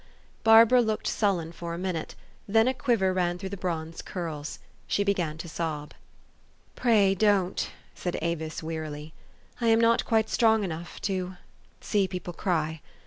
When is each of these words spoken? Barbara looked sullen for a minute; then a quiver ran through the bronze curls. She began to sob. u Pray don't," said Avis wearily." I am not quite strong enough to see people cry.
Barbara 0.43 0.81
looked 0.81 1.05
sullen 1.05 1.51
for 1.51 1.75
a 1.75 1.77
minute; 1.77 2.15
then 2.47 2.67
a 2.67 2.73
quiver 2.73 3.13
ran 3.13 3.37
through 3.37 3.49
the 3.49 3.55
bronze 3.55 4.01
curls. 4.01 4.57
She 4.87 5.03
began 5.03 5.37
to 5.37 5.47
sob. 5.47 5.93
u 5.93 5.97
Pray 6.75 7.13
don't," 7.13 7.69
said 7.93 8.17
Avis 8.19 8.63
wearily." 8.63 9.13
I 9.61 9.67
am 9.67 9.79
not 9.79 10.03
quite 10.05 10.27
strong 10.27 10.63
enough 10.63 10.99
to 11.03 11.35
see 11.81 12.07
people 12.07 12.33
cry. 12.33 12.81